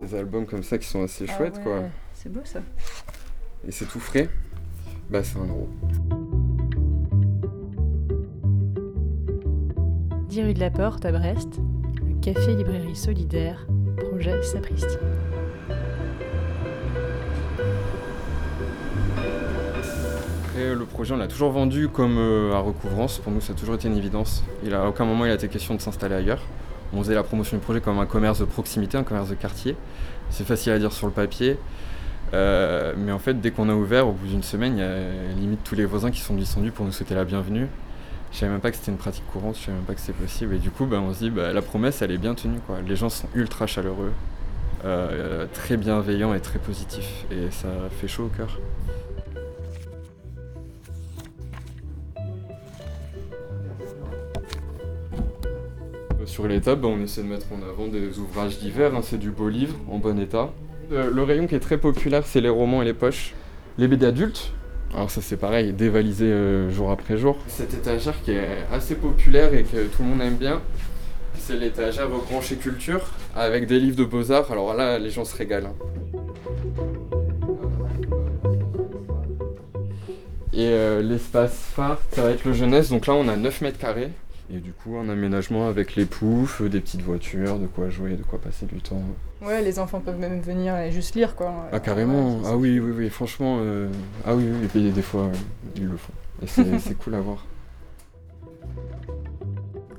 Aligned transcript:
Des 0.00 0.12
albums 0.16 0.44
comme 0.44 0.64
ça 0.64 0.76
qui 0.76 0.88
sont 0.88 1.04
assez 1.04 1.24
chouettes, 1.26 1.62
quoi. 1.62 1.82
Ah 1.84 1.88
C'est 2.14 2.28
beau 2.30 2.40
ça. 2.42 2.58
Et 3.66 3.70
c'est 3.70 3.84
tout 3.86 4.00
frais. 4.00 4.28
Bah, 5.08 5.22
c'est 5.22 5.38
un 5.38 5.46
euro. 5.46 5.68
10 10.28 10.42
rue 10.42 10.54
de 10.54 10.58
la 10.58 10.70
Porte 10.70 11.04
à 11.04 11.12
Brest, 11.12 11.60
le 12.04 12.14
café 12.20 12.56
librairie 12.56 12.96
solidaire, 12.96 13.68
projet 14.10 14.42
Sapristi. 14.42 14.96
Après, 20.48 20.74
le 20.74 20.84
projet, 20.86 21.14
on 21.14 21.18
l'a 21.18 21.28
toujours 21.28 21.52
vendu 21.52 21.88
comme 21.88 22.18
euh, 22.18 22.52
à 22.52 22.58
recouvrance. 22.58 23.18
Pour 23.20 23.30
nous, 23.30 23.40
ça 23.40 23.52
a 23.52 23.56
toujours 23.56 23.76
été 23.76 23.86
une 23.86 23.96
évidence. 23.96 24.42
Il 24.64 24.74
a, 24.74 24.82
à 24.82 24.88
aucun 24.88 25.04
moment, 25.04 25.24
il 25.24 25.30
a 25.30 25.34
été 25.34 25.46
question 25.46 25.76
de 25.76 25.80
s'installer 25.80 26.16
ailleurs. 26.16 26.42
On 26.94 27.02
faisait 27.02 27.14
la 27.14 27.24
promotion 27.24 27.56
du 27.56 27.62
projet 27.62 27.80
comme 27.80 27.98
un 27.98 28.06
commerce 28.06 28.38
de 28.38 28.44
proximité, 28.44 28.96
un 28.96 29.02
commerce 29.02 29.28
de 29.28 29.34
quartier. 29.34 29.76
C'est 30.30 30.46
facile 30.46 30.72
à 30.72 30.78
dire 30.78 30.92
sur 30.92 31.06
le 31.06 31.12
papier. 31.12 31.58
Euh, 32.32 32.94
mais 32.96 33.12
en 33.12 33.18
fait, 33.18 33.40
dès 33.40 33.50
qu'on 33.50 33.68
a 33.68 33.74
ouvert, 33.74 34.06
au 34.08 34.12
bout 34.12 34.26
d'une 34.26 34.42
semaine, 34.42 34.76
il 34.76 34.80
y 34.80 34.82
a 34.82 35.34
limite 35.38 35.64
tous 35.64 35.74
les 35.74 35.84
voisins 35.84 36.10
qui 36.10 36.20
sont 36.20 36.34
descendus 36.34 36.70
pour 36.70 36.84
nous 36.84 36.92
souhaiter 36.92 37.14
la 37.14 37.24
bienvenue. 37.24 37.66
Je 38.32 38.38
savais 38.38 38.52
même 38.52 38.60
pas 38.60 38.70
que 38.70 38.76
c'était 38.76 38.90
une 38.90 38.98
pratique 38.98 39.26
courante, 39.26 39.56
je 39.56 39.66
savais 39.66 39.76
même 39.76 39.86
pas 39.86 39.94
que 39.94 40.00
c'était 40.00 40.18
possible. 40.18 40.54
Et 40.54 40.58
du 40.58 40.70
coup, 40.70 40.86
bah, 40.86 41.00
on 41.00 41.12
se 41.12 41.18
dit, 41.18 41.30
bah, 41.30 41.52
la 41.52 41.62
promesse, 41.62 42.02
elle 42.02 42.10
est 42.10 42.18
bien 42.18 42.34
tenue. 42.34 42.58
Les 42.86 42.96
gens 42.96 43.08
sont 43.08 43.28
ultra 43.34 43.66
chaleureux, 43.66 44.12
euh, 44.84 45.46
très 45.52 45.76
bienveillants 45.76 46.34
et 46.34 46.40
très 46.40 46.58
positifs. 46.58 47.26
Et 47.30 47.50
ça 47.50 47.68
fait 48.00 48.08
chaud 48.08 48.24
au 48.24 48.36
cœur. 48.36 48.58
Sur 56.34 56.48
les 56.48 56.60
tables, 56.60 56.84
on 56.84 57.00
essaie 57.00 57.22
de 57.22 57.28
mettre 57.28 57.46
en 57.52 57.62
avant 57.62 57.86
des 57.86 58.18
ouvrages 58.18 58.58
divers, 58.58 58.92
hein, 58.92 59.02
c'est 59.04 59.18
du 59.18 59.30
beau 59.30 59.48
livre, 59.48 59.76
en 59.88 59.98
bon 59.98 60.18
état. 60.18 60.50
Euh, 60.90 61.08
le 61.08 61.22
rayon 61.22 61.46
qui 61.46 61.54
est 61.54 61.60
très 61.60 61.78
populaire, 61.78 62.26
c'est 62.26 62.40
les 62.40 62.48
romans 62.48 62.82
et 62.82 62.84
les 62.84 62.92
poches. 62.92 63.34
Les 63.78 63.86
BD 63.86 64.04
adultes, 64.04 64.50
alors 64.92 65.12
ça 65.12 65.20
c'est 65.22 65.36
pareil, 65.36 65.72
dévalisé 65.72 66.24
euh, 66.24 66.70
jour 66.70 66.90
après 66.90 67.18
jour. 67.18 67.38
Cette 67.46 67.72
étagère 67.74 68.20
qui 68.24 68.32
est 68.32 68.48
assez 68.72 68.96
populaire 68.96 69.54
et 69.54 69.62
que 69.62 69.86
tout 69.86 70.02
le 70.02 70.08
monde 70.08 70.22
aime 70.22 70.34
bien, 70.34 70.60
c'est 71.38 71.56
l'étagère 71.56 72.08
branchée 72.08 72.56
culture, 72.56 73.02
avec 73.36 73.68
des 73.68 73.78
livres 73.78 73.96
de 73.96 74.04
beaux-arts. 74.04 74.50
Alors 74.50 74.74
là, 74.74 74.98
les 74.98 75.10
gens 75.10 75.24
se 75.24 75.36
régalent. 75.36 75.66
hein. 75.68 76.18
Et 80.52 80.66
euh, 80.66 81.00
l'espace 81.00 81.54
phare, 81.76 82.00
ça 82.10 82.22
va 82.22 82.30
être 82.30 82.44
le 82.44 82.54
jeunesse. 82.54 82.90
Donc 82.90 83.06
là, 83.06 83.14
on 83.14 83.28
a 83.28 83.36
9 83.36 83.60
mètres 83.60 83.78
carrés. 83.78 84.10
Et 84.50 84.58
du 84.58 84.72
coup, 84.72 84.96
un 84.98 85.08
aménagement 85.08 85.68
avec 85.68 85.96
les 85.96 86.04
poufs, 86.04 86.60
des 86.62 86.80
petites 86.80 87.00
voitures, 87.02 87.58
de 87.58 87.66
quoi 87.66 87.88
jouer, 87.88 88.16
de 88.16 88.22
quoi 88.22 88.38
passer 88.38 88.66
du 88.66 88.80
temps. 88.80 89.02
Ouais, 89.42 89.62
les 89.62 89.78
enfants 89.78 90.00
peuvent 90.00 90.18
même 90.18 90.40
venir 90.40 90.76
et 90.76 90.92
juste 90.92 91.14
lire 91.14 91.34
quoi. 91.34 91.68
Ah, 91.72 91.80
carrément. 91.80 92.36
Ouais, 92.40 92.42
ah 92.48 92.56
oui, 92.56 92.78
oui, 92.78 92.92
oui, 92.94 93.08
franchement. 93.10 93.58
euh, 93.60 93.88
Ah 94.26 94.34
oui, 94.34 94.44
oui, 94.46 94.64
et 94.64 94.68
puis 94.68 94.90
des 94.90 95.02
fois, 95.02 95.22
euh, 95.22 95.32
ils 95.76 95.86
le 95.86 95.96
font. 95.96 96.12
Et 96.42 96.46
c'est 96.78 96.94
cool 96.98 97.14
à 97.14 97.20
voir. 97.20 97.44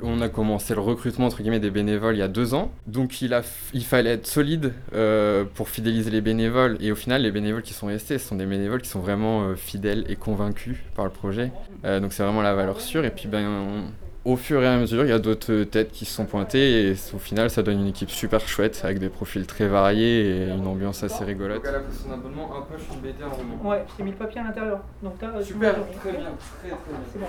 On 0.00 0.20
a 0.20 0.28
commencé 0.28 0.74
le 0.74 0.80
recrutement 0.80 1.26
entre 1.26 1.38
guillemets 1.42 1.58
des 1.58 1.72
bénévoles 1.72 2.14
il 2.14 2.18
y 2.20 2.22
a 2.22 2.28
deux 2.28 2.54
ans, 2.54 2.70
donc 2.86 3.20
il, 3.20 3.34
a, 3.34 3.42
il 3.74 3.84
fallait 3.84 4.10
être 4.12 4.28
solide 4.28 4.72
euh, 4.94 5.44
pour 5.54 5.68
fidéliser 5.68 6.10
les 6.12 6.20
bénévoles. 6.20 6.76
Et 6.80 6.92
au 6.92 6.94
final, 6.94 7.22
les 7.22 7.32
bénévoles 7.32 7.62
qui 7.62 7.74
sont 7.74 7.88
restés, 7.88 8.16
ce 8.18 8.28
sont 8.28 8.36
des 8.36 8.46
bénévoles 8.46 8.80
qui 8.80 8.88
sont 8.88 9.00
vraiment 9.00 9.42
euh, 9.42 9.56
fidèles 9.56 10.04
et 10.08 10.14
convaincus 10.14 10.76
par 10.94 11.04
le 11.04 11.10
projet. 11.10 11.50
Donc 11.82 12.12
c'est 12.12 12.22
vraiment 12.22 12.42
la 12.42 12.54
valeur 12.54 12.80
sûre. 12.80 13.04
Et 13.04 13.10
puis 13.10 13.26
ben, 13.26 13.44
on- 13.44 14.07
au 14.24 14.36
fur 14.36 14.62
et 14.62 14.66
à 14.66 14.76
mesure, 14.76 15.04
il 15.04 15.08
y 15.08 15.12
a 15.12 15.18
d'autres 15.18 15.62
têtes 15.64 15.90
qui 15.92 16.04
se 16.04 16.12
sont 16.14 16.24
pointées 16.26 16.88
et 16.90 16.92
au 17.14 17.18
final, 17.18 17.48
ça 17.50 17.62
donne 17.62 17.80
une 17.80 17.86
équipe 17.88 18.10
super 18.10 18.46
chouette 18.46 18.80
avec 18.84 18.98
des 18.98 19.08
profils 19.08 19.46
très 19.46 19.66
variés 19.68 20.20
et 20.26 20.48
une 20.48 20.66
ambiance 20.66 21.02
assez 21.02 21.24
rigolote. 21.24 21.56
Donc 21.56 21.66
elle 21.68 21.74
a 21.76 21.80
pris 21.80 21.96
son 21.96 22.12
abonnement, 22.12 22.50
un 22.56 22.62
poche, 22.62 22.82
une 22.92 23.00
BD, 23.00 23.14
un 23.24 23.28
roman. 23.28 23.70
Ouais, 23.70 23.84
j'ai 23.96 24.04
mis 24.04 24.10
le 24.10 24.16
papier 24.16 24.40
à 24.40 24.44
l'intérieur. 24.44 24.80
Donc 25.02 25.14
là, 25.22 25.28
euh, 25.36 25.42
Super, 25.42 25.72
très 25.72 26.12
bien, 26.12 26.20
très 26.60 26.68
très 26.68 26.68
bien. 26.68 26.98
C'est 27.12 27.18
bon. 27.20 27.26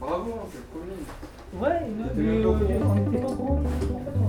Bravo, 0.00 0.34
hein, 0.36 0.46
c'est 0.50 0.58
le 0.58 0.80
premier. 0.80 0.96
Ouais, 1.56 1.80
mais, 2.16 2.24
euh, 2.24 2.48
on 2.48 3.12
était 3.12 3.20
pas. 3.20 3.28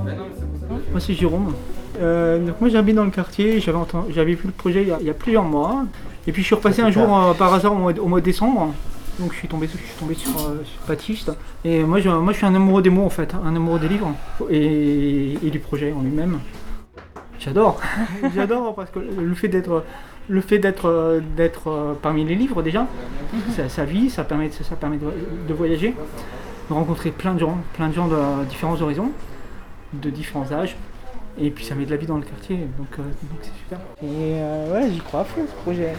Mais 0.05 0.15
non, 0.15 0.23
mais 0.29 0.35
c'est 0.37 0.45
pour 0.45 0.59
ça 0.59 0.65
que 0.85 0.91
Moi 0.91 0.99
c'est 0.99 1.13
Jérôme. 1.13 1.53
Euh, 1.99 2.45
donc 2.45 2.59
moi 2.61 2.69
j'habite 2.69 2.95
dans 2.95 3.05
le 3.05 3.09
quartier, 3.11 3.59
j'avais 3.61 3.77
entendu- 3.77 4.11
j'avais 4.13 4.33
vu 4.35 4.45
le 4.47 4.51
projet 4.51 4.81
il 4.83 4.89
y, 4.89 4.91
a, 4.91 4.97
il 4.99 5.07
y 5.07 5.09
a 5.09 5.13
plusieurs 5.13 5.43
mois. 5.43 5.85
Et 6.27 6.31
puis 6.31 6.41
je 6.41 6.47
suis 6.47 6.55
repassé 6.55 6.81
un 6.81 6.91
jour 6.91 7.15
euh, 7.17 7.33
par 7.33 7.53
hasard 7.53 7.73
au 7.73 7.77
mois, 7.77 7.93
au 7.99 8.07
mois 8.07 8.19
de 8.19 8.25
décembre. 8.25 8.73
Donc 9.19 9.31
je 9.31 9.37
suis 9.37 9.47
tombé, 9.47 9.67
sur, 9.67 9.79
euh, 10.47 10.63
Baptiste. 10.87 11.31
Et 11.63 11.83
moi 11.83 11.99
je, 11.99 12.09
suis 12.33 12.45
un 12.45 12.55
amoureux 12.55 12.81
des 12.81 12.89
mots 12.89 13.05
en 13.05 13.09
fait, 13.09 13.33
un 13.33 13.55
amoureux 13.55 13.79
des 13.79 13.87
livres 13.87 14.13
et, 14.49 15.37
du 15.41 15.59
projet 15.59 15.93
en 15.93 16.01
lui-même. 16.01 16.39
J'adore, 17.39 17.79
j'adore 18.35 18.75
parce 18.75 18.89
que 18.89 18.99
le 18.99 19.33
fait 19.35 19.47
d'être 19.47 19.83
le 20.27 20.41
fait 20.41 20.57
d'être 20.57 21.21
d'être 21.37 21.67
euh, 21.69 21.93
parmi 22.01 22.25
les 22.25 22.35
livres 22.35 22.61
déjà, 22.61 22.87
ça, 23.67 23.85
vit, 23.85 24.09
ça 24.09 24.23
permet, 24.23 24.49
ça 24.51 24.75
permet 24.75 24.97
de, 24.97 25.53
voyager, 25.53 25.93
de 26.69 26.73
rencontrer 26.73 27.11
plein 27.11 27.33
de 27.35 27.39
gens, 27.39 27.57
plein 27.73 27.89
de 27.89 27.93
gens 27.93 28.07
de 28.07 28.45
différents 28.45 28.81
horizons, 28.81 29.11
de 29.93 30.09
différents 30.09 30.51
âges. 30.51 30.75
Et 31.37 31.51
puis 31.51 31.65
ça 31.65 31.75
met 31.75 31.85
de 31.85 31.91
la 31.91 31.97
vie 31.97 32.07
dans 32.07 32.17
le 32.17 32.23
quartier, 32.23 32.57
donc 32.77 32.87
euh, 32.97 33.03
c'est 33.41 33.53
super. 33.53 33.79
Et 34.01 34.73
ouais, 34.73 34.91
j'y 34.91 34.99
crois 34.99 35.21
à 35.21 35.25
fond 35.25 35.45
ce 35.45 35.63
projet. 35.63 35.93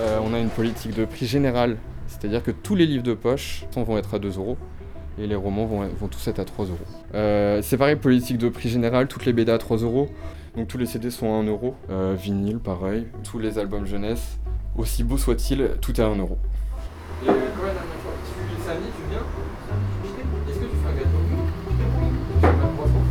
Euh, 0.00 0.18
on 0.24 0.32
a 0.32 0.38
une 0.38 0.48
politique 0.48 0.94
de 0.94 1.04
prix 1.04 1.26
général, 1.26 1.76
c'est-à-dire 2.06 2.42
que 2.42 2.50
tous 2.50 2.74
les 2.74 2.86
livres 2.86 3.02
de 3.02 3.12
poche 3.12 3.64
vont 3.76 3.98
être 3.98 4.14
à 4.14 4.18
2 4.18 4.38
euros 4.38 4.56
et 5.18 5.26
les 5.26 5.34
romans 5.34 5.66
vont, 5.66 5.86
vont 5.86 6.08
tous 6.08 6.26
être 6.28 6.38
à 6.38 6.46
3 6.46 6.64
euros. 6.66 6.78
Euh, 7.14 7.60
c'est 7.62 7.76
pareil, 7.76 7.96
politique 7.96 8.38
de 8.38 8.48
prix 8.48 8.70
général, 8.70 9.08
toutes 9.08 9.26
les 9.26 9.34
BD 9.34 9.52
à 9.52 9.58
3 9.58 9.78
euros, 9.78 10.08
donc 10.56 10.68
tous 10.68 10.78
les 10.78 10.86
CD 10.86 11.10
sont 11.10 11.26
à 11.26 11.36
1 11.36 11.42
euro. 11.44 11.74
Euh, 11.90 12.16
vinyle, 12.18 12.60
pareil, 12.60 13.08
tous 13.24 13.38
les 13.38 13.58
albums 13.58 13.84
jeunesse, 13.84 14.38
aussi 14.74 15.04
beau 15.04 15.18
soit-il, 15.18 15.72
tout 15.82 15.92
est 16.00 16.02
à 16.02 16.06
1 16.06 16.16
euro. 16.16 16.38
Et 17.22 17.26
quoi 17.26 17.34
la 17.66 17.74
dernière 17.74 18.00
fois 18.02 18.12
Tu 18.24 18.62
samedi, 18.66 18.86
tu 18.96 19.02
viens? 19.10 19.20
Est-ce 20.48 20.58
que 20.60 20.64
tu 20.64 20.76
fais 20.76 20.88
un 20.88 20.94
gâteau 20.96 21.20
Je 22.36 22.46
sais 22.46 22.52
pas, 22.52 22.68
croissant 22.74 23.04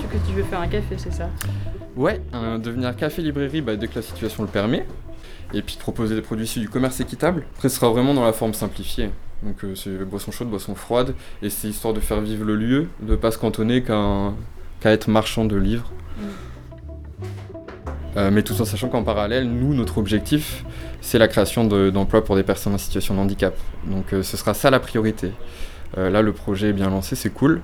Tu 0.00 0.06
que 0.06 0.26
tu 0.28 0.32
veux 0.34 0.44
faire 0.44 0.60
un 0.60 0.68
café, 0.68 0.94
c'est 0.96 1.12
ça? 1.12 1.28
Ouais, 1.96 2.20
devenir 2.62 2.94
café-librairie 2.96 3.60
bah, 3.60 3.76
dès 3.76 3.86
que 3.88 3.94
la 3.96 4.02
situation 4.02 4.42
le 4.42 4.48
permet. 4.48 4.84
Et 5.52 5.62
puis 5.62 5.76
de 5.76 5.80
proposer 5.80 6.14
des 6.16 6.22
produits 6.22 6.44
issus 6.46 6.58
du 6.60 6.68
commerce 6.68 6.98
équitable. 7.00 7.44
Après, 7.54 7.68
ce 7.68 7.76
sera 7.76 7.88
vraiment 7.90 8.14
dans 8.14 8.24
la 8.24 8.32
forme 8.32 8.54
simplifiée. 8.54 9.10
Donc 9.42 9.62
euh, 9.62 9.74
c'est 9.76 9.90
boisson 10.04 10.32
chaude, 10.32 10.48
boisson 10.48 10.74
froide. 10.74 11.14
Et 11.42 11.50
c'est 11.50 11.68
histoire 11.68 11.94
de 11.94 12.00
faire 12.00 12.20
vivre 12.20 12.44
le 12.44 12.56
lieu, 12.56 12.88
de 13.00 13.14
pas 13.14 13.30
se 13.30 13.38
cantonner 13.38 13.82
qu'à 13.82 14.32
être 14.90 15.08
marchand 15.08 15.44
de 15.44 15.56
livres. 15.56 15.92
Euh, 18.16 18.30
mais 18.32 18.42
tout 18.42 18.60
en 18.60 18.64
sachant 18.64 18.88
qu'en 18.88 19.02
parallèle, 19.02 19.48
nous, 19.48 19.74
notre 19.74 19.98
objectif, 19.98 20.64
c'est 21.00 21.18
la 21.18 21.28
création 21.28 21.64
de- 21.66 21.90
d'emplois 21.90 22.24
pour 22.24 22.36
des 22.36 22.44
personnes 22.44 22.74
en 22.74 22.78
situation 22.78 23.14
de 23.14 23.20
handicap. 23.20 23.54
Donc 23.86 24.12
euh, 24.12 24.22
ce 24.22 24.36
sera 24.36 24.54
ça 24.54 24.70
la 24.70 24.80
priorité. 24.80 25.32
Euh, 25.96 26.10
là, 26.10 26.22
le 26.22 26.32
projet 26.32 26.68
est 26.70 26.72
bien 26.72 26.90
lancé, 26.90 27.16
c'est 27.16 27.30
cool. 27.30 27.60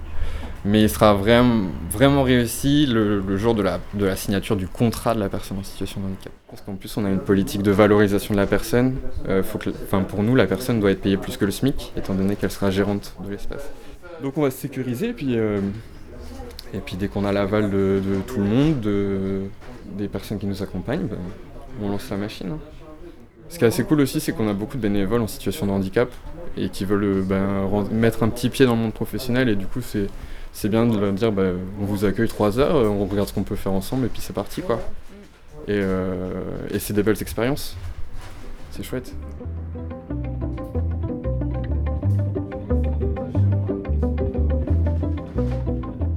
Mais 0.64 0.82
il 0.82 0.90
sera 0.90 1.14
vraiment, 1.14 1.68
vraiment 1.90 2.22
réussi 2.22 2.84
le, 2.84 3.20
le 3.20 3.36
jour 3.38 3.54
de 3.54 3.62
la, 3.62 3.80
de 3.94 4.04
la 4.04 4.14
signature 4.14 4.56
du 4.56 4.68
contrat 4.68 5.14
de 5.14 5.20
la 5.20 5.30
personne 5.30 5.56
en 5.58 5.62
situation 5.62 6.02
de 6.02 6.06
handicap. 6.06 6.32
Parce 6.50 6.60
qu'en 6.60 6.74
plus, 6.74 6.94
on 6.98 7.04
a 7.06 7.08
une 7.08 7.20
politique 7.20 7.62
de 7.62 7.70
valorisation 7.70 8.34
de 8.34 8.38
la 8.40 8.46
personne. 8.46 8.96
Euh, 9.28 9.42
faut 9.42 9.56
que, 9.56 9.70
enfin, 9.70 10.02
pour 10.02 10.22
nous, 10.22 10.36
la 10.36 10.46
personne 10.46 10.78
doit 10.78 10.90
être 10.90 11.00
payée 11.00 11.16
plus 11.16 11.38
que 11.38 11.46
le 11.46 11.50
SMIC, 11.50 11.92
étant 11.96 12.12
donné 12.12 12.36
qu'elle 12.36 12.50
sera 12.50 12.70
gérante 12.70 13.14
de 13.24 13.30
l'espace. 13.30 13.70
Donc 14.22 14.36
on 14.36 14.42
va 14.42 14.50
se 14.50 14.58
sécuriser, 14.58 15.08
et 15.08 15.12
puis, 15.14 15.38
euh, 15.38 15.60
et 16.74 16.78
puis 16.78 16.96
dès 16.96 17.08
qu'on 17.08 17.24
a 17.24 17.32
l'aval 17.32 17.70
de, 17.70 18.02
de 18.06 18.20
tout 18.26 18.36
le 18.36 18.44
monde, 18.44 18.80
de, 18.80 19.40
des 19.96 20.08
personnes 20.08 20.38
qui 20.38 20.46
nous 20.46 20.62
accompagnent, 20.62 21.06
ben, 21.06 21.16
on 21.82 21.88
lance 21.88 22.10
la 22.10 22.18
machine. 22.18 22.50
hein. 22.50 22.58
Ce 23.48 23.58
qui 23.58 23.64
est 23.64 23.68
assez 23.68 23.82
cool 23.82 24.02
aussi, 24.02 24.20
c'est 24.20 24.32
qu'on 24.32 24.48
a 24.48 24.52
beaucoup 24.52 24.76
de 24.76 24.82
bénévoles 24.82 25.22
en 25.22 25.26
situation 25.26 25.64
de 25.66 25.70
handicap 25.72 26.10
et 26.56 26.68
qui 26.68 26.84
veulent 26.84 27.04
euh, 27.04 27.22
ben, 27.22 27.68
mettre 27.90 28.22
un 28.22 28.28
petit 28.28 28.50
pied 28.50 28.66
dans 28.66 28.74
le 28.74 28.82
monde 28.82 28.94
professionnel, 28.94 29.48
et 29.48 29.56
du 29.56 29.66
coup, 29.66 29.80
c'est 29.80 30.06
c'est 30.52 30.68
bien 30.68 30.86
de 30.86 30.98
leur 30.98 31.12
dire 31.12 31.32
bah, 31.32 31.50
on 31.80 31.84
vous 31.84 32.04
accueille 32.04 32.28
trois 32.28 32.58
heures, 32.58 32.76
euh, 32.76 32.88
on 32.88 33.06
regarde 33.06 33.28
ce 33.28 33.34
qu'on 33.34 33.42
peut 33.42 33.56
faire 33.56 33.72
ensemble 33.72 34.06
et 34.06 34.08
puis 34.08 34.20
c'est 34.20 34.32
parti 34.32 34.62
quoi. 34.62 34.80
Et, 35.68 35.72
euh, 35.76 36.42
et 36.72 36.78
c'est 36.78 36.92
des 36.92 37.02
belles 37.02 37.20
expériences. 37.20 37.76
C'est 38.72 38.82
chouette. 38.82 39.14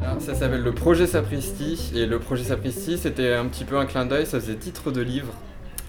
Alors, 0.01 0.21
ça 0.21 0.33
s'appelle 0.33 0.62
le 0.63 0.74
projet 0.74 1.07
Sapristi 1.07 1.91
et 1.95 2.06
le 2.06 2.19
projet 2.19 2.44
Sapristi 2.44 2.97
c'était 2.97 3.33
un 3.33 3.45
petit 3.45 3.65
peu 3.65 3.77
un 3.77 3.86
clin 3.86 4.06
d'œil, 4.06 4.25
ça 4.25 4.39
faisait 4.39 4.56
titre 4.56 4.91
de 4.91 5.01
livre 5.01 5.33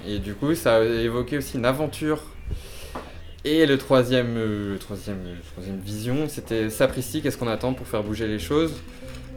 et 0.06 0.18
du 0.18 0.34
coup 0.34 0.54
ça 0.54 0.76
a 0.76 0.80
évoqué 0.82 1.38
aussi 1.38 1.56
une 1.56 1.64
aventure 1.64 2.20
et 3.46 3.66
le 3.66 3.76
troisième, 3.76 4.36
euh, 4.38 4.78
troisième, 4.78 5.18
troisième 5.52 5.78
vision, 5.78 6.28
c'était 6.28 6.70
sapristi, 6.70 7.20
qu'est-ce 7.20 7.36
qu'on 7.36 7.48
attend 7.48 7.74
pour 7.74 7.86
faire 7.86 8.02
bouger 8.02 8.26
les 8.26 8.38
choses? 8.38 8.72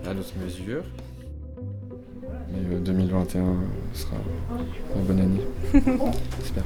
À 0.06 0.14
notre 0.14 0.32
mesure. 0.38 0.84
Mais 2.50 2.76
euh, 2.76 2.80
2021 2.80 3.58
sera 3.94 4.16
une 4.96 5.04
bonne 5.04 5.20
année. 5.20 5.42
J'espère. 6.40 6.64